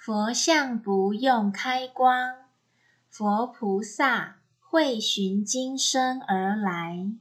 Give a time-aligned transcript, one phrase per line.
[0.00, 2.46] 佛像不用开光
[3.10, 7.12] 佛菩萨会寻今生而来。